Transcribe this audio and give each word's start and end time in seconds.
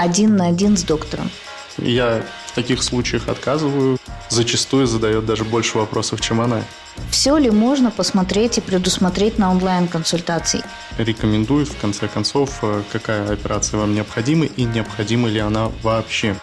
один 0.00 0.36
на 0.36 0.46
один 0.46 0.76
с 0.76 0.82
доктором. 0.82 1.30
Я 1.78 2.22
в 2.46 2.52
таких 2.52 2.82
случаях 2.82 3.28
отказываю. 3.28 3.98
Зачастую 4.28 4.86
задает 4.86 5.26
даже 5.26 5.44
больше 5.44 5.78
вопросов, 5.78 6.20
чем 6.20 6.40
она. 6.40 6.62
Все 7.10 7.36
ли 7.36 7.50
можно 7.50 7.90
посмотреть 7.90 8.58
и 8.58 8.60
предусмотреть 8.60 9.38
на 9.38 9.50
онлайн-консультации? 9.50 10.62
Рекомендую, 10.98 11.66
в 11.66 11.76
конце 11.76 12.08
концов, 12.08 12.58
э, 12.62 12.82
какая 12.92 13.32
операция 13.32 13.78
вам 13.78 13.94
необходима 13.94 14.46
и 14.46 14.64
необходима 14.64 15.28
ли 15.28 15.38
она 15.38 15.70
вообще. 15.82 16.36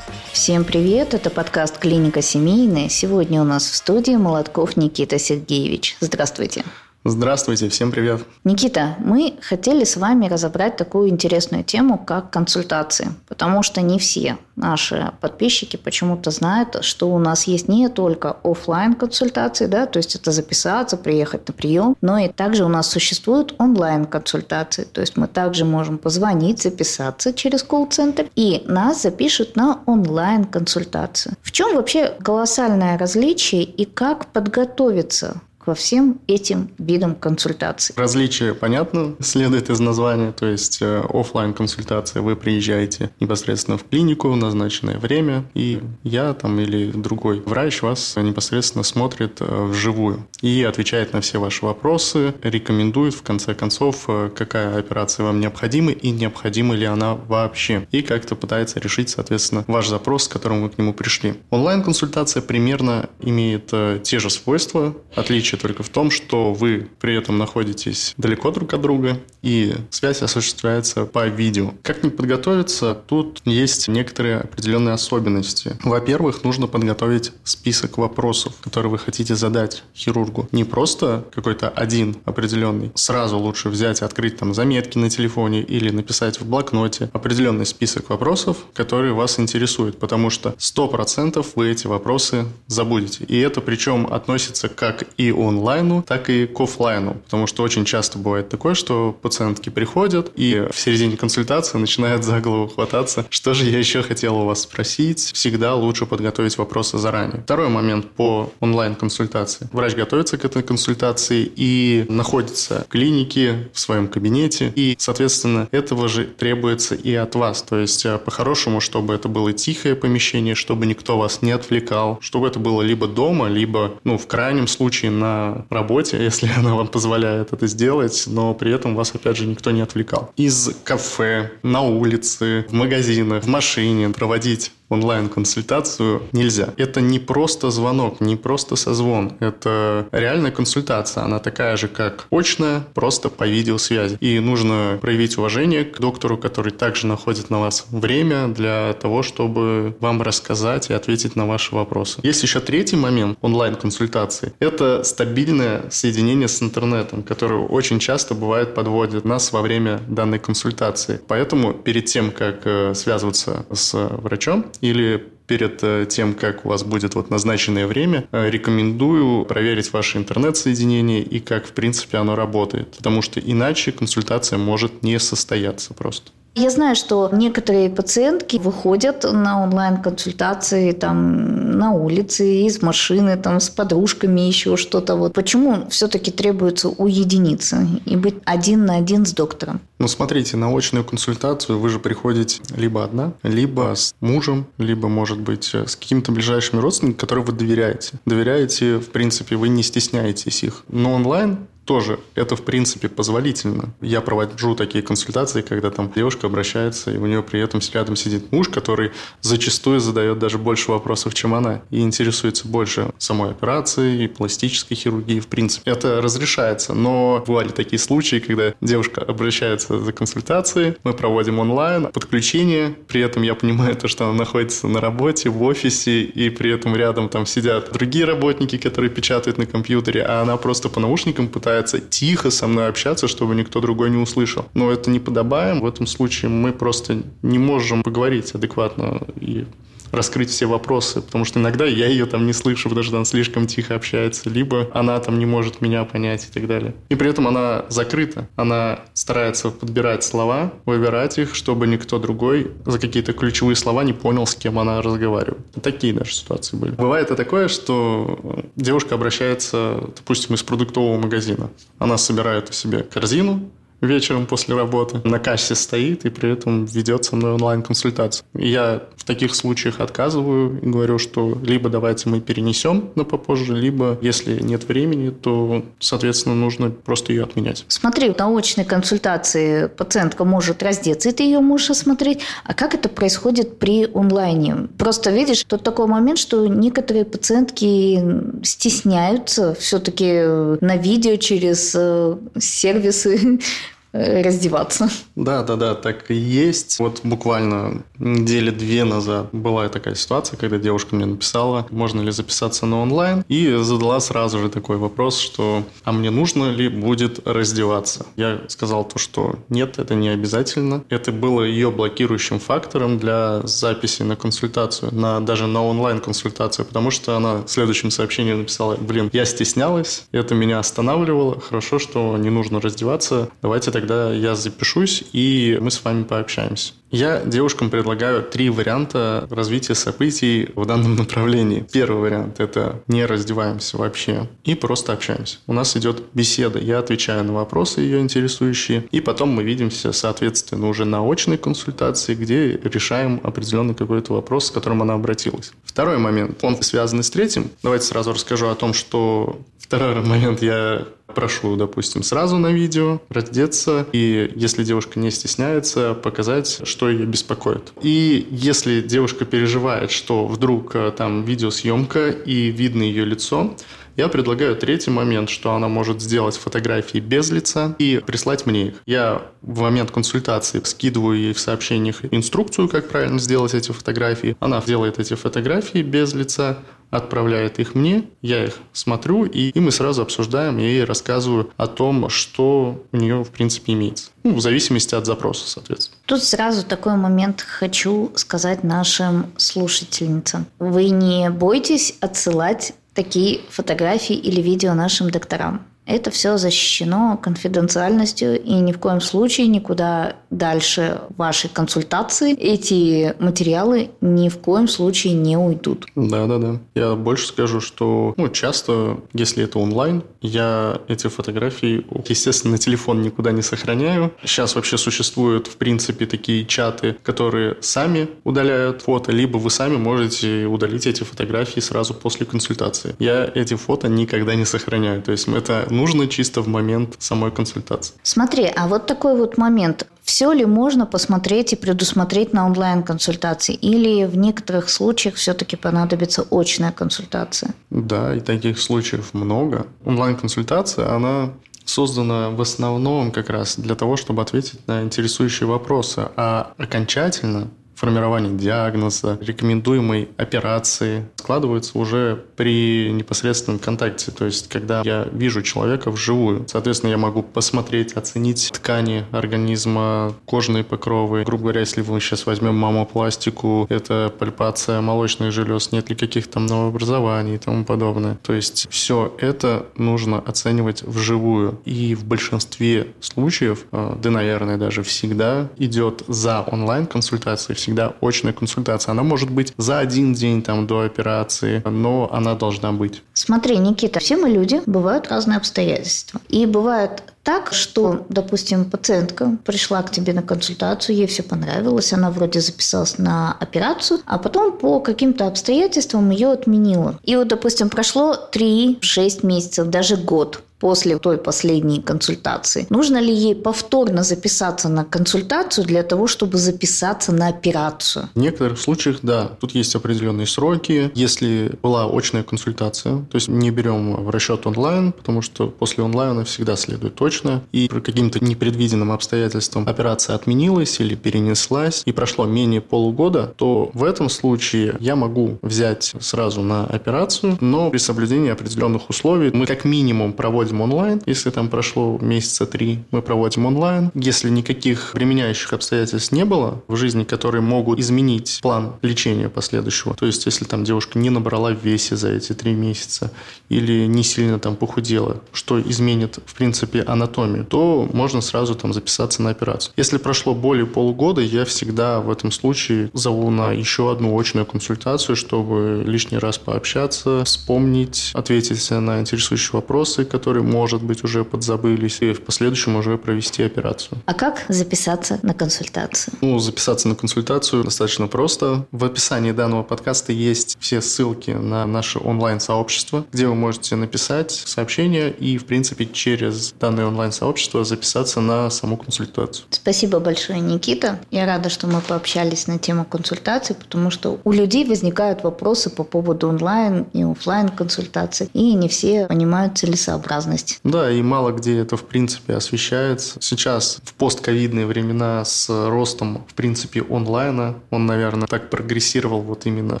Всем 0.32 0.64
привет, 0.64 1.14
это 1.14 1.30
подкаст 1.30 1.78
«Клиника 1.78 2.20
семейная». 2.20 2.88
Сегодня 2.88 3.40
у 3.40 3.44
нас 3.44 3.64
в 3.68 3.74
студии 3.74 4.16
Молотков 4.16 4.76
Никита 4.76 5.18
Сергеевич. 5.18 5.96
Здравствуйте. 6.00 6.64
Здравствуйте, 7.06 7.68
всем 7.68 7.92
привет. 7.92 8.22
Никита, 8.44 8.96
мы 8.98 9.34
хотели 9.42 9.84
с 9.84 9.98
вами 9.98 10.26
разобрать 10.26 10.78
такую 10.78 11.10
интересную 11.10 11.62
тему, 11.62 11.98
как 11.98 12.30
консультации, 12.30 13.08
потому 13.28 13.62
что 13.62 13.82
не 13.82 13.98
все 13.98 14.38
наши 14.56 15.12
подписчики 15.20 15.76
почему-то 15.76 16.30
знают, 16.30 16.82
что 16.82 17.10
у 17.10 17.18
нас 17.18 17.44
есть 17.44 17.68
не 17.68 17.90
только 17.90 18.38
офлайн 18.42 18.94
консультации, 18.94 19.66
да, 19.66 19.84
то 19.84 19.98
есть 19.98 20.14
это 20.14 20.32
записаться, 20.32 20.96
приехать 20.96 21.46
на 21.46 21.52
прием, 21.52 21.94
но 22.00 22.16
и 22.16 22.28
также 22.28 22.64
у 22.64 22.68
нас 22.68 22.88
существуют 22.88 23.54
онлайн 23.58 24.06
консультации, 24.06 24.84
то 24.84 25.02
есть 25.02 25.18
мы 25.18 25.26
также 25.26 25.66
можем 25.66 25.98
позвонить, 25.98 26.62
записаться 26.62 27.34
через 27.34 27.62
колл-центр, 27.62 28.30
и 28.34 28.62
нас 28.64 29.02
запишут 29.02 29.56
на 29.56 29.80
онлайн 29.84 30.46
консультацию. 30.46 31.34
В 31.42 31.52
чем 31.52 31.74
вообще 31.74 32.14
колоссальное 32.22 32.96
различие 32.96 33.64
и 33.64 33.84
как 33.84 34.28
подготовиться 34.28 35.42
ко 35.64 35.74
всем 35.74 36.20
этим 36.26 36.70
видам 36.78 37.14
консультаций. 37.14 37.94
Различие 37.96 38.54
понятно, 38.54 39.14
следует 39.20 39.70
из 39.70 39.80
названия, 39.80 40.32
то 40.32 40.46
есть 40.46 40.78
э, 40.82 41.02
офлайн 41.08 41.54
консультация, 41.54 42.22
вы 42.22 42.36
приезжаете 42.36 43.10
непосредственно 43.20 43.78
в 43.78 43.84
клинику 43.84 44.28
в 44.28 44.36
назначенное 44.36 44.98
время, 44.98 45.44
и 45.54 45.80
я 46.02 46.34
там 46.34 46.60
или 46.60 46.90
другой 46.90 47.40
врач 47.40 47.82
вас 47.82 48.14
непосредственно 48.16 48.84
смотрит 48.84 49.38
э, 49.40 49.64
вживую 49.66 50.26
и 50.42 50.62
отвечает 50.62 51.12
на 51.12 51.20
все 51.20 51.38
ваши 51.38 51.64
вопросы, 51.64 52.34
рекомендует 52.42 53.14
в 53.14 53.22
конце 53.22 53.54
концов, 53.54 54.04
э, 54.08 54.30
какая 54.34 54.78
операция 54.78 55.24
вам 55.24 55.40
необходима 55.40 55.92
и 55.92 56.10
необходима 56.10 56.74
ли 56.74 56.84
она 56.84 57.14
вообще, 57.14 57.86
и 57.90 58.02
как-то 58.02 58.34
пытается 58.34 58.80
решить, 58.80 59.08
соответственно, 59.08 59.64
ваш 59.66 59.88
запрос, 59.88 60.24
с 60.24 60.28
которым 60.28 60.62
вы 60.62 60.70
к 60.70 60.78
нему 60.78 60.92
пришли. 60.92 61.34
Онлайн-консультация 61.50 62.42
примерно 62.42 63.08
имеет 63.20 63.72
те 64.02 64.18
же 64.18 64.30
свойства, 64.30 64.94
отличие 65.14 65.53
отличие 65.54 65.58
только 65.58 65.82
в 65.82 65.88
том, 65.88 66.10
что 66.10 66.52
вы 66.52 66.88
при 67.00 67.16
этом 67.16 67.38
находитесь 67.38 68.14
далеко 68.16 68.50
друг 68.50 68.74
от 68.74 68.80
друга, 68.80 69.18
и 69.42 69.74
связь 69.90 70.22
осуществляется 70.22 71.04
по 71.04 71.26
видео. 71.26 71.72
Как 71.82 72.02
не 72.02 72.10
подготовиться? 72.10 72.94
Тут 72.94 73.40
есть 73.44 73.88
некоторые 73.88 74.38
определенные 74.38 74.94
особенности. 74.94 75.76
Во-первых, 75.84 76.44
нужно 76.44 76.66
подготовить 76.66 77.32
список 77.44 77.98
вопросов, 77.98 78.52
которые 78.62 78.90
вы 78.90 78.98
хотите 78.98 79.34
задать 79.34 79.84
хирургу. 79.94 80.48
Не 80.52 80.64
просто 80.64 81.24
какой-то 81.34 81.68
один 81.68 82.16
определенный. 82.24 82.90
Сразу 82.94 83.38
лучше 83.38 83.68
взять 83.68 84.02
открыть 84.02 84.36
там 84.38 84.54
заметки 84.54 84.98
на 84.98 85.10
телефоне 85.10 85.62
или 85.62 85.90
написать 85.90 86.40
в 86.40 86.46
блокноте 86.46 87.10
определенный 87.12 87.66
список 87.66 88.10
вопросов, 88.10 88.56
которые 88.74 89.12
вас 89.12 89.38
интересуют, 89.38 89.98
потому 89.98 90.30
что 90.30 90.54
100% 90.58 91.46
вы 91.54 91.70
эти 91.70 91.86
вопросы 91.86 92.44
забудете. 92.66 93.24
И 93.24 93.38
это 93.38 93.60
причем 93.60 94.06
относится 94.10 94.68
как 94.68 95.04
и 95.16 95.32
онлайну, 95.48 96.02
так 96.02 96.30
и 96.30 96.46
к 96.46 96.60
офлайну. 96.60 97.14
Потому 97.24 97.46
что 97.46 97.62
очень 97.62 97.84
часто 97.84 98.18
бывает 98.18 98.48
такое, 98.48 98.74
что 98.74 99.16
пациентки 99.22 99.70
приходят 99.70 100.32
и 100.36 100.66
в 100.72 100.78
середине 100.78 101.16
консультации 101.16 101.78
начинают 101.78 102.24
за 102.24 102.40
голову 102.40 102.68
хвататься. 102.68 103.26
Что 103.30 103.54
же 103.54 103.64
я 103.64 103.78
еще 103.78 104.02
хотел 104.02 104.36
у 104.36 104.44
вас 104.44 104.62
спросить? 104.62 105.32
Всегда 105.34 105.74
лучше 105.74 106.06
подготовить 106.06 106.58
вопросы 106.58 106.98
заранее. 106.98 107.42
Второй 107.42 107.68
момент 107.68 108.10
по 108.10 108.52
онлайн-консультации. 108.60 109.68
Врач 109.72 109.94
готовится 109.94 110.38
к 110.38 110.44
этой 110.44 110.62
консультации 110.62 111.50
и 111.56 112.06
находится 112.08 112.84
в 112.86 112.88
клинике, 112.88 113.68
в 113.72 113.80
своем 113.80 114.08
кабинете. 114.08 114.72
И, 114.74 114.96
соответственно, 114.98 115.68
этого 115.70 116.08
же 116.08 116.24
требуется 116.24 116.94
и 116.94 117.14
от 117.14 117.34
вас. 117.34 117.62
То 117.62 117.78
есть, 117.78 118.04
э, 118.04 118.18
по-хорошему, 118.18 118.80
чтобы 118.80 119.14
это 119.14 119.28
было 119.28 119.52
тихое 119.52 119.94
помещение, 119.94 120.54
чтобы 120.54 120.86
никто 120.86 121.18
вас 121.18 121.42
не 121.42 121.52
отвлекал, 121.52 122.18
чтобы 122.20 122.48
это 122.48 122.58
было 122.58 122.82
либо 122.82 123.06
дома, 123.06 123.48
либо, 123.48 123.92
ну, 124.04 124.18
в 124.18 124.26
крайнем 124.26 124.66
случае, 124.68 125.10
на 125.10 125.33
работе, 125.70 126.16
если 126.22 126.48
она 126.56 126.74
вам 126.74 126.88
позволяет 126.88 127.52
это 127.52 127.66
сделать, 127.66 128.24
но 128.26 128.54
при 128.54 128.72
этом 128.72 128.94
вас, 128.94 129.14
опять 129.14 129.36
же, 129.36 129.46
никто 129.46 129.70
не 129.70 129.80
отвлекал. 129.80 130.32
Из 130.36 130.70
кафе, 130.84 131.52
на 131.62 131.82
улице, 131.82 132.66
в 132.68 132.72
магазинах, 132.72 133.44
в 133.44 133.48
машине 133.48 134.10
проводить 134.10 134.72
онлайн-консультацию 134.94 136.22
нельзя. 136.32 136.68
Это 136.76 137.00
не 137.00 137.18
просто 137.18 137.70
звонок, 137.70 138.20
не 138.20 138.36
просто 138.36 138.76
созвон. 138.76 139.32
Это 139.40 140.06
реальная 140.12 140.50
консультация. 140.50 141.24
Она 141.24 141.38
такая 141.38 141.76
же, 141.76 141.88
как 141.88 142.26
очная, 142.30 142.86
просто 142.94 143.28
по 143.28 143.46
видеосвязи. 143.46 144.16
И 144.20 144.38
нужно 144.40 144.98
проявить 145.00 145.38
уважение 145.38 145.84
к 145.84 145.98
доктору, 146.00 146.38
который 146.38 146.72
также 146.72 147.06
находит 147.06 147.50
на 147.50 147.60
вас 147.60 147.86
время 147.90 148.48
для 148.48 148.92
того, 148.94 149.22
чтобы 149.22 149.96
вам 150.00 150.22
рассказать 150.22 150.90
и 150.90 150.94
ответить 150.94 151.36
на 151.36 151.46
ваши 151.46 151.74
вопросы. 151.74 152.20
Есть 152.22 152.42
еще 152.42 152.60
третий 152.60 152.96
момент 152.96 153.38
онлайн-консультации. 153.40 154.52
Это 154.60 155.02
стабильное 155.04 155.82
соединение 155.90 156.48
с 156.48 156.62
интернетом, 156.62 157.22
которое 157.22 157.60
очень 157.60 157.98
часто 157.98 158.34
бывает 158.34 158.74
подводит 158.74 159.24
нас 159.24 159.52
во 159.52 159.62
время 159.62 160.00
данной 160.08 160.38
консультации. 160.38 161.20
Поэтому 161.28 161.72
перед 161.72 162.06
тем, 162.06 162.30
как 162.30 162.60
э, 162.64 162.94
связываться 162.94 163.66
с 163.72 163.94
врачом, 163.94 164.66
или 164.84 165.24
перед 165.46 165.82
э, 165.82 166.06
тем, 166.08 166.34
как 166.34 166.64
у 166.64 166.68
вас 166.68 166.84
будет 166.84 167.14
вот 167.14 167.30
назначенное 167.30 167.86
время, 167.86 168.26
э, 168.32 168.50
рекомендую 168.50 169.44
проверить 169.46 169.92
ваше 169.92 170.18
интернет-соединение 170.18 171.22
и 171.22 171.40
как, 171.40 171.66
в 171.66 171.72
принципе, 171.72 172.18
оно 172.18 172.36
работает. 172.36 172.96
Потому 172.96 173.22
что 173.22 173.40
иначе 173.40 173.92
консультация 173.92 174.58
может 174.58 175.02
не 175.02 175.18
состояться 175.18 175.94
просто. 175.94 176.32
Я 176.56 176.70
знаю, 176.70 176.94
что 176.94 177.28
некоторые 177.32 177.90
пациентки 177.90 178.58
выходят 178.58 179.24
на 179.24 179.64
онлайн-консультации 179.64 180.92
там 180.92 181.72
на 181.78 181.92
улице, 181.92 182.62
из 182.64 182.80
машины, 182.80 183.36
там 183.36 183.58
с 183.58 183.68
подружками, 183.70 184.40
еще 184.40 184.76
что-то. 184.76 185.16
Вот 185.16 185.32
почему 185.32 185.88
все-таки 185.90 186.30
требуется 186.30 186.88
уединиться 186.88 187.84
и 188.04 188.16
быть 188.16 188.36
один 188.44 188.84
на 188.84 188.96
один 188.96 189.26
с 189.26 189.32
доктором? 189.32 189.80
Ну, 189.98 190.06
смотрите, 190.06 190.56
на 190.56 190.72
очную 190.72 191.04
консультацию 191.04 191.78
вы 191.80 191.88
же 191.88 191.98
приходите 191.98 192.60
либо 192.76 193.02
одна, 193.02 193.32
либо 193.42 193.92
с 193.96 194.14
мужем, 194.20 194.66
либо, 194.78 195.08
может 195.08 195.40
быть, 195.40 195.74
с 195.74 195.96
какими-то 195.96 196.30
ближайшими 196.30 196.80
родственниками, 196.80 197.18
которым 197.18 197.44
вы 197.46 197.52
доверяете. 197.52 198.12
Доверяете, 198.26 198.98
в 198.98 199.10
принципе, 199.10 199.56
вы 199.56 199.68
не 199.68 199.82
стесняетесь 199.82 200.62
их. 200.62 200.84
Но 200.88 201.14
онлайн 201.14 201.66
тоже 201.84 202.18
это, 202.34 202.56
в 202.56 202.62
принципе, 202.62 203.08
позволительно. 203.08 203.94
Я 204.00 204.20
провожу 204.20 204.74
такие 204.74 205.02
консультации, 205.02 205.62
когда 205.62 205.90
там 205.90 206.10
девушка 206.14 206.46
обращается, 206.46 207.10
и 207.10 207.16
у 207.16 207.26
нее 207.26 207.42
при 207.42 207.60
этом 207.60 207.80
рядом 207.92 208.16
сидит 208.16 208.50
муж, 208.52 208.68
который 208.68 209.12
зачастую 209.40 210.00
задает 210.00 210.38
даже 210.38 210.58
больше 210.58 210.90
вопросов, 210.90 211.34
чем 211.34 211.54
она, 211.54 211.82
и 211.90 212.00
интересуется 212.00 212.66
больше 212.66 213.10
самой 213.18 213.50
операцией 213.50 214.24
и 214.24 214.28
пластической 214.28 214.96
хирургией, 214.96 215.40
в 215.40 215.46
принципе. 215.46 215.90
Это 215.90 216.20
разрешается, 216.20 216.94
но 216.94 217.44
бывали 217.46 217.68
такие 217.68 217.98
случаи, 217.98 218.36
когда 218.36 218.74
девушка 218.80 219.20
обращается 219.20 219.98
за 219.98 220.12
консультацией, 220.12 220.96
мы 221.04 221.12
проводим 221.12 221.58
онлайн, 221.58 222.06
подключение, 222.06 222.96
при 223.06 223.20
этом 223.20 223.42
я 223.42 223.54
понимаю 223.54 223.96
то, 223.96 224.08
что 224.08 224.24
она 224.24 224.34
находится 224.34 224.88
на 224.88 225.00
работе, 225.00 225.50
в 225.50 225.62
офисе, 225.62 226.22
и 226.22 226.50
при 226.50 226.72
этом 226.72 226.96
рядом 226.96 227.28
там 227.28 227.46
сидят 227.46 227.92
другие 227.92 228.24
работники, 228.24 228.78
которые 228.78 229.10
печатают 229.10 229.58
на 229.58 229.66
компьютере, 229.66 230.22
а 230.22 230.42
она 230.42 230.56
просто 230.56 230.88
по 230.88 231.00
наушникам 231.00 231.48
пытается 231.48 231.73
пытается 231.74 231.98
тихо 231.98 232.50
со 232.50 232.68
мной 232.68 232.88
общаться, 232.88 233.26
чтобы 233.26 233.54
никто 233.56 233.80
другой 233.80 234.10
не 234.10 234.16
услышал. 234.16 234.66
Но 234.74 234.92
это 234.92 235.10
не 235.10 235.18
подобаем. 235.18 235.80
В 235.80 235.86
этом 235.86 236.06
случае 236.06 236.48
мы 236.48 236.72
просто 236.72 237.22
не 237.42 237.58
можем 237.58 238.02
поговорить 238.04 238.54
адекватно 238.54 239.20
и 239.40 239.66
раскрыть 240.14 240.50
все 240.50 240.66
вопросы, 240.66 241.20
потому 241.20 241.44
что 241.44 241.60
иногда 241.60 241.84
я 241.84 242.06
ее 242.06 242.26
там 242.26 242.46
не 242.46 242.52
слышу, 242.52 242.88
потому 242.88 243.04
что 243.04 243.16
она 243.16 243.24
слишком 243.24 243.66
тихо 243.66 243.94
общается, 243.94 244.50
либо 244.50 244.88
она 244.92 245.18
там 245.20 245.38
не 245.38 245.46
может 245.46 245.80
меня 245.80 246.04
понять 246.04 246.46
и 246.48 246.52
так 246.52 246.66
далее. 246.66 246.94
И 247.08 247.14
при 247.14 247.30
этом 247.30 247.48
она 247.48 247.84
закрыта, 247.88 248.48
она 248.56 249.00
старается 249.12 249.70
подбирать 249.70 250.24
слова, 250.24 250.72
выбирать 250.84 251.38
их, 251.38 251.54
чтобы 251.54 251.86
никто 251.86 252.18
другой 252.18 252.70
за 252.86 252.98
какие-то 252.98 253.32
ключевые 253.32 253.76
слова 253.76 254.04
не 254.04 254.12
понял, 254.12 254.46
с 254.46 254.54
кем 254.54 254.78
она 254.78 255.02
разговаривает. 255.02 255.64
Такие 255.82 256.12
даже 256.12 256.32
ситуации 256.32 256.76
были. 256.76 256.92
Бывает 256.92 257.30
и 257.30 257.34
такое, 257.36 257.68
что 257.68 258.64
девушка 258.76 259.14
обращается, 259.14 260.00
допустим, 260.16 260.54
из 260.54 260.62
продуктового 260.62 261.18
магазина. 261.18 261.70
Она 261.98 262.16
собирает 262.16 262.70
у 262.70 262.72
себя 262.72 263.02
корзину, 263.02 263.70
вечером 264.00 264.46
после 264.46 264.74
работы 264.74 265.20
на 265.24 265.38
кассе 265.38 265.74
стоит 265.74 266.24
и 266.24 266.30
при 266.30 266.52
этом 266.52 266.84
ведет 266.84 267.24
со 267.24 267.36
мной 267.36 267.54
онлайн-консультацию. 267.54 268.44
Я 268.54 269.02
в 269.16 269.24
таких 269.24 269.54
случаях 269.54 270.00
отказываю 270.00 270.78
и 270.82 270.86
говорю, 270.86 271.18
что 271.18 271.56
либо 271.62 271.88
давайте 271.88 272.28
мы 272.28 272.40
перенесем 272.40 273.10
на 273.14 273.24
попозже, 273.24 273.74
либо 273.74 274.18
если 274.20 274.60
нет 274.60 274.86
времени, 274.86 275.30
то, 275.30 275.82
соответственно, 275.98 276.54
нужно 276.54 276.90
просто 276.90 277.32
ее 277.32 277.44
отменять. 277.44 277.84
Смотри, 277.88 278.34
на 278.36 278.54
очной 278.54 278.84
консультации 278.84 279.86
пациентка 279.86 280.44
может 280.44 280.82
раздеться, 280.82 281.30
и 281.30 281.32
ты 281.32 281.44
ее 281.44 281.60
можешь 281.60 281.90
осмотреть. 281.90 282.40
А 282.64 282.74
как 282.74 282.94
это 282.94 283.08
происходит 283.08 283.78
при 283.78 284.06
онлайне? 284.12 284.88
Просто 284.98 285.30
видишь, 285.30 285.64
тут 285.64 285.82
такой 285.82 286.06
момент, 286.06 286.38
что 286.38 286.66
некоторые 286.66 287.24
пациентки 287.24 288.22
стесняются 288.62 289.74
все-таки 289.74 290.42
на 290.84 290.96
видео 290.96 291.36
через 291.36 291.94
э, 291.94 292.36
сервисы 292.58 293.60
раздеваться. 294.14 295.08
Да, 295.36 295.62
да, 295.62 295.76
да, 295.76 295.94
так 295.94 296.30
и 296.30 296.34
есть. 296.34 297.00
Вот 297.00 297.20
буквально 297.24 298.04
недели 298.18 298.70
две 298.70 299.04
назад 299.04 299.48
была 299.52 299.88
такая 299.88 300.14
ситуация, 300.14 300.56
когда 300.56 300.78
девушка 300.78 301.16
мне 301.16 301.26
написала, 301.26 301.86
можно 301.90 302.20
ли 302.20 302.30
записаться 302.30 302.86
на 302.86 303.02
онлайн, 303.02 303.44
и 303.48 303.76
задала 303.82 304.20
сразу 304.20 304.60
же 304.60 304.68
такой 304.68 304.96
вопрос, 304.96 305.38
что 305.38 305.82
а 306.04 306.12
мне 306.12 306.30
нужно 306.30 306.70
ли 306.70 306.88
будет 306.88 307.46
раздеваться? 307.46 308.26
Я 308.36 308.60
сказал 308.68 309.04
то, 309.04 309.18
что 309.18 309.56
нет, 309.68 309.98
это 309.98 310.14
не 310.14 310.28
обязательно. 310.28 311.02
Это 311.08 311.32
было 311.32 311.62
ее 311.62 311.90
блокирующим 311.90 312.60
фактором 312.60 313.18
для 313.18 313.60
записи 313.66 314.22
на 314.22 314.36
консультацию, 314.36 315.12
на, 315.12 315.40
даже 315.40 315.66
на 315.66 315.84
онлайн-консультацию, 315.84 316.86
потому 316.86 317.10
что 317.10 317.36
она 317.36 317.62
в 317.62 317.68
следующем 317.68 318.10
сообщении 318.10 318.52
написала, 318.52 318.96
блин, 318.96 319.30
я 319.32 319.44
стеснялась, 319.44 320.26
это 320.30 320.54
меня 320.54 320.78
останавливало, 320.78 321.60
хорошо, 321.60 321.98
что 321.98 322.36
не 322.36 322.50
нужно 322.50 322.80
раздеваться, 322.80 323.48
давайте 323.60 323.90
так 323.90 324.03
тогда 324.04 324.32
я 324.32 324.54
запишусь, 324.54 325.24
и 325.32 325.78
мы 325.80 325.90
с 325.90 326.04
вами 326.04 326.24
пообщаемся. 326.24 326.92
Я 327.10 327.42
девушкам 327.44 327.90
предлагаю 327.90 328.42
три 328.42 328.68
варианта 328.68 329.46
развития 329.50 329.94
событий 329.94 330.68
в 330.74 330.84
данном 330.84 331.16
направлении. 331.16 331.86
Первый 331.92 332.20
вариант– 332.20 332.56
это 332.60 333.00
не 333.06 333.24
раздеваемся 333.24 333.96
вообще 333.96 334.48
и 334.64 334.74
просто 334.74 335.12
общаемся. 335.12 335.58
У 335.66 335.72
нас 335.72 335.96
идет 335.96 336.22
беседа, 336.34 336.78
я 336.78 336.98
отвечаю 336.98 337.44
на 337.44 337.54
вопросы 337.54 338.00
ее 338.00 338.20
интересующие, 338.20 339.06
и 339.10 339.20
потом 339.20 339.50
мы 339.50 339.62
видимся, 339.62 340.12
соответственно, 340.12 340.88
уже 340.88 341.04
на 341.04 341.20
очной 341.20 341.56
консультации, 341.56 342.34
где 342.34 342.72
решаем 342.76 343.40
определенный 343.42 343.94
какой-то 343.94 344.34
вопрос, 344.34 344.66
с 344.66 344.70
которым 344.70 345.02
она 345.02 345.14
обратилась. 345.14 345.72
Второй 345.84 346.18
момент, 346.18 346.58
он 346.62 346.82
связан 346.82 347.22
с 347.22 347.30
третьим. 347.30 347.70
Давайте 347.82 348.06
сразу 348.06 348.32
расскажу 348.32 348.66
о 348.66 348.74
том, 348.74 348.92
что 348.92 349.60
второй 349.78 350.16
момент 350.16 350.62
я 350.62 351.06
прошу, 351.34 351.76
допустим, 351.76 352.22
сразу 352.22 352.58
на 352.58 352.72
видео 352.72 353.20
раздеться, 353.28 354.06
и 354.12 354.52
если 354.54 354.84
девушка 354.84 355.18
не 355.18 355.30
стесняется, 355.30 356.14
показать, 356.14 356.80
что 356.84 357.10
ее 357.10 357.26
беспокоит. 357.26 357.92
И 358.00 358.46
если 358.50 359.00
девушка 359.00 359.44
переживает, 359.44 360.10
что 360.10 360.46
вдруг 360.46 360.94
э, 360.94 361.12
там 361.16 361.44
видеосъемка 361.44 362.30
и 362.30 362.70
видно 362.70 363.02
ее 363.02 363.24
лицо, 363.24 363.76
я 364.16 364.28
предлагаю 364.28 364.76
третий 364.76 365.10
момент, 365.10 365.50
что 365.50 365.74
она 365.74 365.88
может 365.88 366.22
сделать 366.22 366.56
фотографии 366.56 367.18
без 367.18 367.50
лица 367.50 367.96
и 367.98 368.22
прислать 368.24 368.64
мне 368.64 368.88
их. 368.88 368.94
Я 369.06 369.42
в 369.60 369.80
момент 369.80 370.12
консультации 370.12 370.80
скидываю 370.84 371.38
ей 371.38 371.52
в 371.52 371.58
сообщениях 371.58 372.24
инструкцию, 372.30 372.88
как 372.88 373.08
правильно 373.08 373.40
сделать 373.40 373.74
эти 373.74 373.90
фотографии. 373.90 374.56
Она 374.60 374.80
делает 374.80 375.18
эти 375.18 375.34
фотографии 375.34 376.02
без 376.02 376.32
лица, 376.32 376.78
отправляет 377.16 377.78
их 377.78 377.94
мне, 377.94 378.24
я 378.42 378.64
их 378.64 378.78
смотрю, 378.92 379.44
и, 379.44 379.70
и 379.70 379.80
мы 379.80 379.92
сразу 379.92 380.22
обсуждаем, 380.22 380.78
ей 380.78 381.04
рассказываю 381.04 381.70
о 381.76 381.86
том, 381.86 382.28
что 382.28 383.02
у 383.12 383.16
нее, 383.16 383.44
в 383.44 383.50
принципе, 383.50 383.92
имеется. 383.92 384.30
Ну, 384.42 384.54
в 384.54 384.60
зависимости 384.60 385.14
от 385.14 385.24
запроса, 385.24 385.68
соответственно. 385.68 386.18
Тут 386.26 386.42
сразу 386.42 386.84
такой 386.84 387.16
момент 387.16 387.62
хочу 387.62 388.32
сказать 388.34 388.84
нашим 388.84 389.46
слушательницам. 389.56 390.66
Вы 390.78 391.10
не 391.10 391.50
бойтесь 391.50 392.16
отсылать 392.20 392.94
такие 393.14 393.60
фотографии 393.70 394.36
или 394.36 394.60
видео 394.60 394.94
нашим 394.94 395.30
докторам. 395.30 395.86
Это 396.06 396.30
все 396.30 396.56
защищено 396.58 397.38
конфиденциальностью, 397.42 398.60
и 398.60 398.74
ни 398.74 398.92
в 398.92 398.98
коем 398.98 399.20
случае 399.20 399.68
никуда 399.68 400.36
дальше 400.50 401.20
вашей 401.36 401.70
консультации 401.70 402.54
эти 402.54 403.34
материалы 403.42 404.10
ни 404.20 404.48
в 404.48 404.58
коем 404.58 404.86
случае 404.86 405.34
не 405.34 405.56
уйдут. 405.56 406.06
Да, 406.14 406.46
да, 406.46 406.58
да. 406.58 406.80
Я 406.94 407.14
больше 407.14 407.46
скажу, 407.46 407.80
что 407.80 408.34
ну, 408.36 408.48
часто, 408.48 409.20
если 409.32 409.64
это 409.64 409.78
онлайн, 409.78 410.22
я 410.40 411.00
эти 411.08 411.28
фотографии, 411.28 412.06
естественно, 412.28 412.72
на 412.72 412.78
телефон 412.78 413.22
никуда 413.22 413.52
не 413.52 413.62
сохраняю. 413.62 414.32
Сейчас 414.44 414.74
вообще 414.74 414.98
существуют, 414.98 415.66
в 415.66 415.76
принципе, 415.76 416.26
такие 416.26 416.64
чаты, 416.66 417.16
которые 417.22 417.76
сами 417.80 418.28
удаляют 418.44 419.02
фото, 419.02 419.32
либо 419.32 419.56
вы 419.56 419.70
сами 419.70 419.96
можете 419.96 420.66
удалить 420.66 421.06
эти 421.06 421.22
фотографии 421.22 421.80
сразу 421.80 422.14
после 422.14 422.46
консультации. 422.46 423.16
Я 423.18 423.50
эти 423.54 423.74
фото 423.74 424.08
никогда 424.08 424.54
не 424.54 424.64
сохраняю. 424.64 425.22
То 425.22 425.32
есть 425.32 425.48
это 425.48 425.86
нужно 425.94 426.28
чисто 426.28 426.60
в 426.60 426.68
момент 426.68 427.16
самой 427.18 427.50
консультации. 427.50 428.14
Смотри, 428.22 428.70
а 428.74 428.86
вот 428.86 429.06
такой 429.06 429.36
вот 429.36 429.56
момент. 429.58 430.06
Все 430.22 430.52
ли 430.52 430.64
можно 430.64 431.06
посмотреть 431.06 431.74
и 431.74 431.76
предусмотреть 431.76 432.52
на 432.52 432.66
онлайн-консультации? 432.66 433.74
Или 433.74 434.24
в 434.24 434.36
некоторых 434.36 434.88
случаях 434.88 435.34
все-таки 435.34 435.76
понадобится 435.76 436.46
очная 436.50 436.92
консультация? 436.92 437.74
Да, 437.90 438.34
и 438.34 438.40
таких 438.40 438.80
случаев 438.80 439.34
много. 439.34 439.86
Онлайн-консультация, 440.04 441.14
она 441.14 441.50
создана 441.84 442.50
в 442.50 442.60
основном 442.60 443.30
как 443.30 443.50
раз 443.50 443.76
для 443.76 443.94
того, 443.94 444.16
чтобы 444.16 444.42
ответить 444.42 444.86
на 444.86 445.02
интересующие 445.02 445.68
вопросы, 445.68 446.28
а 446.36 446.72
окончательно 446.78 447.68
формирования 447.94 448.50
диагноза, 448.56 449.38
рекомендуемой 449.40 450.28
операции 450.36 451.26
складываются 451.36 451.98
уже 451.98 452.44
при 452.56 453.10
непосредственном 453.12 453.78
контакте. 453.78 454.30
То 454.30 454.46
есть, 454.46 454.68
когда 454.68 455.02
я 455.02 455.28
вижу 455.32 455.62
человека 455.62 456.10
вживую, 456.10 456.66
соответственно, 456.68 457.10
я 457.10 457.18
могу 457.18 457.42
посмотреть, 457.42 458.12
оценить 458.14 458.70
ткани 458.72 459.24
организма, 459.30 460.34
кожные 460.44 460.84
покровы. 460.84 461.44
Грубо 461.44 461.64
говоря, 461.64 461.80
если 461.80 462.02
мы 462.02 462.20
сейчас 462.20 462.46
возьмем 462.46 462.76
мамопластику, 462.76 463.86
это 463.88 464.32
пальпация 464.38 465.00
молочных 465.00 465.52
желез, 465.52 465.92
нет 465.92 466.10
ли 466.10 466.16
каких-то 466.16 466.54
там 466.54 466.66
новообразований 466.66 467.56
и 467.56 467.58
тому 467.58 467.84
подобное. 467.84 468.38
То 468.42 468.52
есть, 468.52 468.86
все 468.90 469.34
это 469.38 469.86
нужно 469.96 470.38
оценивать 470.38 471.02
вживую. 471.02 471.80
И 471.84 472.14
в 472.14 472.24
большинстве 472.24 473.08
случаев, 473.20 473.86
э, 473.92 474.16
да, 474.20 474.30
наверное, 474.30 474.76
даже 474.76 475.02
всегда 475.02 475.68
идет 475.78 476.22
за 476.28 476.62
онлайн-консультацией 476.62 477.76
всегда 477.84 478.14
очная 478.20 478.52
консультация. 478.52 479.12
Она 479.12 479.22
может 479.22 479.50
быть 479.50 479.74
за 479.76 479.98
один 479.98 480.32
день 480.32 480.62
там 480.62 480.86
до 480.86 481.02
операции, 481.02 481.82
но 481.84 482.30
она 482.32 482.54
должна 482.54 482.92
быть. 482.92 483.22
Смотри, 483.34 483.76
Никита, 483.76 484.20
все 484.20 484.36
мы 484.36 484.48
люди, 484.48 484.80
бывают 484.86 485.28
разные 485.28 485.58
обстоятельства. 485.58 486.40
И 486.48 486.66
бывает 486.66 487.22
так, 487.44 487.72
что, 487.72 488.26
допустим, 488.30 488.90
пациентка 488.90 489.58
пришла 489.64 490.02
к 490.02 490.10
тебе 490.10 490.32
на 490.32 490.42
консультацию, 490.42 491.16
ей 491.16 491.26
все 491.26 491.42
понравилось, 491.42 492.12
она 492.12 492.30
вроде 492.30 492.60
записалась 492.60 493.18
на 493.18 493.52
операцию, 493.52 494.20
а 494.24 494.38
потом 494.38 494.78
по 494.78 495.00
каким-то 495.00 495.46
обстоятельствам 495.46 496.30
ее 496.30 496.52
отменила. 496.52 497.20
И 497.22 497.36
вот, 497.36 497.48
допустим, 497.48 497.90
прошло 497.90 498.36
3-6 498.52 499.46
месяцев, 499.46 499.88
даже 499.88 500.16
год 500.16 500.62
после 500.84 501.18
той 501.18 501.38
последней 501.38 502.02
консультации. 502.02 502.86
Нужно 502.90 503.16
ли 503.16 503.32
ей 503.32 503.54
повторно 503.54 504.22
записаться 504.22 504.90
на 504.90 505.02
консультацию 505.02 505.86
для 505.86 506.02
того, 506.02 506.26
чтобы 506.26 506.58
записаться 506.58 507.32
на 507.32 507.48
операцию? 507.48 508.28
В 508.34 508.38
некоторых 508.38 508.78
случаях, 508.78 509.20
да. 509.22 509.52
Тут 509.60 509.74
есть 509.74 509.94
определенные 509.94 510.46
сроки. 510.46 511.10
Если 511.14 511.72
была 511.82 512.04
очная 512.04 512.42
консультация, 512.42 513.16
то 513.16 513.36
есть 513.36 513.48
не 513.48 513.70
берем 513.70 514.14
в 514.16 514.28
расчет 514.28 514.66
онлайн, 514.66 515.12
потому 515.12 515.40
что 515.40 515.68
после 515.68 516.04
онлайна 516.04 516.44
всегда 516.44 516.76
следует 516.76 517.14
очная, 517.34 517.62
и 517.72 517.88
по 517.88 518.00
каким-то 518.00 518.44
непредвиденным 518.44 519.12
обстоятельствам 519.12 519.88
операция 519.88 520.34
отменилась 520.36 521.00
или 521.00 521.14
перенеслась, 521.14 522.02
и 522.04 522.12
прошло 522.12 522.46
менее 522.46 522.80
полугода, 522.80 523.52
то 523.56 523.90
в 523.94 524.04
этом 524.04 524.28
случае 524.28 524.96
я 525.00 525.16
могу 525.16 525.58
взять 525.62 526.14
сразу 526.20 526.62
на 526.62 526.84
операцию, 526.84 527.58
но 527.60 527.90
при 527.90 527.98
соблюдении 527.98 528.50
определенных 528.50 529.10
условий 529.10 529.50
мы 529.52 529.66
как 529.66 529.84
минимум 529.84 530.32
проводим 530.32 530.80
онлайн. 530.80 531.20
Если 531.26 531.50
там 531.50 531.68
прошло 531.68 532.18
месяца 532.20 532.66
три, 532.66 533.00
мы 533.10 533.22
проводим 533.22 533.66
онлайн. 533.66 534.10
Если 534.14 534.50
никаких 534.50 535.12
применяющих 535.12 535.72
обстоятельств 535.72 536.32
не 536.32 536.44
было 536.44 536.82
в 536.88 536.96
жизни, 536.96 537.24
которые 537.24 537.62
могут 537.62 537.98
изменить 537.98 538.58
план 538.62 538.94
лечения 539.02 539.48
последующего, 539.48 540.14
то 540.14 540.26
есть 540.26 540.46
если 540.46 540.64
там 540.64 540.84
девушка 540.84 541.18
не 541.18 541.30
набрала 541.30 541.72
в 541.72 541.84
весе 541.84 542.16
за 542.16 542.30
эти 542.30 542.52
три 542.52 542.72
месяца 542.72 543.30
или 543.68 544.06
не 544.06 544.22
сильно 544.22 544.58
там 544.58 544.76
похудела, 544.76 545.40
что 545.52 545.80
изменит, 545.80 546.38
в 546.44 546.54
принципе, 546.54 547.02
анатомию 547.02 547.23
анатомию, 547.24 547.64
то 547.64 548.08
можно 548.12 548.40
сразу 548.40 548.74
там 548.74 548.92
записаться 548.92 549.42
на 549.42 549.50
операцию. 549.50 549.92
Если 549.96 550.18
прошло 550.18 550.54
более 550.54 550.86
полугода, 550.86 551.40
я 551.40 551.64
всегда 551.64 552.20
в 552.20 552.30
этом 552.30 552.52
случае 552.52 553.10
зову 553.12 553.50
на 553.50 553.72
еще 553.72 554.12
одну 554.12 554.38
очную 554.38 554.66
консультацию, 554.66 555.36
чтобы 555.36 556.02
лишний 556.06 556.38
раз 556.38 556.58
пообщаться, 556.58 557.42
вспомнить, 557.44 558.30
ответить 558.34 558.90
на 558.90 559.20
интересующие 559.20 559.72
вопросы, 559.72 560.24
которые, 560.24 560.62
может 560.62 561.02
быть, 561.02 561.24
уже 561.24 561.44
подзабылись, 561.44 562.18
и 562.20 562.32
в 562.32 562.42
последующем 562.42 562.96
уже 562.96 563.16
провести 563.16 563.62
операцию. 563.62 564.18
А 564.26 564.34
как 564.34 564.64
записаться 564.68 565.38
на 565.42 565.54
консультацию? 565.54 566.34
Ну, 566.40 566.58
записаться 566.58 567.08
на 567.08 567.14
консультацию 567.14 567.84
достаточно 567.84 568.26
просто. 568.26 568.86
В 568.92 569.04
описании 569.04 569.52
данного 569.52 569.82
подкаста 569.82 570.32
есть 570.32 570.76
все 570.80 571.00
ссылки 571.00 571.50
на 571.50 571.86
наше 571.86 572.18
онлайн-сообщество, 572.18 573.24
где 573.32 573.46
вы 573.46 573.54
можете 573.54 573.96
написать 573.96 574.50
сообщение 574.50 575.32
и, 575.32 575.56
в 575.58 575.64
принципе, 575.64 576.06
через 576.06 576.74
данное 576.78 577.06
онлайн-сообщество 577.14 577.84
записаться 577.84 578.40
на 578.40 578.68
саму 578.70 578.96
консультацию. 578.96 579.66
Спасибо 579.70 580.18
большое, 580.18 580.58
Никита. 580.60 581.20
Я 581.30 581.46
рада, 581.46 581.68
что 581.68 581.86
мы 581.86 582.00
пообщались 582.00 582.66
на 582.66 582.78
тему 582.78 583.04
консультаций, 583.04 583.76
потому 583.76 584.10
что 584.10 584.40
у 584.44 584.52
людей 584.52 584.84
возникают 584.84 585.44
вопросы 585.44 585.90
по 585.90 586.02
поводу 586.02 586.48
онлайн 586.48 587.06
и 587.12 587.22
офлайн 587.22 587.68
консультаций, 587.68 588.50
и 588.52 588.74
не 588.74 588.88
все 588.88 589.26
понимают 589.26 589.78
целесообразность. 589.78 590.80
Да, 590.82 591.10
и 591.10 591.22
мало 591.22 591.52
где 591.52 591.78
это, 591.78 591.96
в 591.96 592.04
принципе, 592.04 592.54
освещается. 592.54 593.38
Сейчас, 593.40 593.98
в 594.02 594.14
постковидные 594.14 594.86
времена, 594.86 595.44
с 595.44 595.68
ростом, 595.88 596.44
в 596.48 596.54
принципе, 596.54 597.02
онлайна, 597.08 597.76
он, 597.90 598.06
наверное, 598.06 598.48
так 598.48 598.70
прогрессировал 598.70 599.40
вот 599.40 599.66
именно 599.66 600.00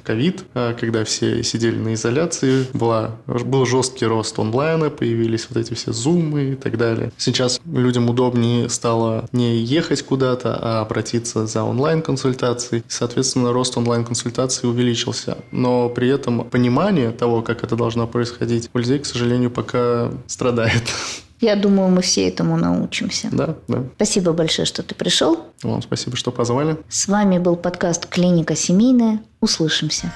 ковид, 0.00 0.44
а, 0.54 0.74
когда 0.74 1.04
все 1.04 1.42
сидели 1.44 1.76
на 1.76 1.94
изоляции, 1.94 2.66
была, 2.72 3.12
был 3.26 3.66
жесткий 3.66 4.06
рост 4.06 4.38
онлайна, 4.38 4.90
появились 4.90 5.46
вот 5.48 5.58
эти 5.58 5.74
все 5.74 5.92
зумы 5.92 6.52
и 6.52 6.54
так 6.56 6.76
далее. 7.04 7.12
Сейчас 7.18 7.60
людям 7.64 8.08
удобнее 8.08 8.68
стало 8.68 9.28
не 9.32 9.56
ехать 9.56 10.02
куда-то, 10.02 10.58
а 10.60 10.80
обратиться 10.80 11.46
за 11.46 11.62
онлайн-консультацией. 11.62 12.84
Соответственно, 12.88 13.52
рост 13.52 13.76
онлайн-консультаций 13.76 14.68
увеличился. 14.68 15.38
Но 15.50 15.88
при 15.88 16.08
этом 16.08 16.44
понимание 16.44 17.10
того, 17.10 17.42
как 17.42 17.64
это 17.64 17.76
должно 17.76 18.06
происходить, 18.06 18.70
у 18.72 18.78
людей, 18.78 18.98
к 18.98 19.06
сожалению, 19.06 19.50
пока 19.50 20.10
страдает. 20.26 20.82
Я 21.40 21.56
думаю, 21.56 21.90
мы 21.90 22.00
все 22.00 22.28
этому 22.28 22.56
научимся. 22.56 23.28
Да, 23.30 23.56
да. 23.68 23.84
Спасибо 23.96 24.32
большое, 24.32 24.64
что 24.64 24.82
ты 24.82 24.94
пришел. 24.94 25.38
Вам 25.62 25.82
спасибо, 25.82 26.16
что 26.16 26.30
позвали. 26.30 26.78
С 26.88 27.06
вами 27.06 27.38
был 27.38 27.56
подкаст 27.56 28.06
«Клиника 28.06 28.56
семейная». 28.56 29.20
Услышимся. 29.40 30.12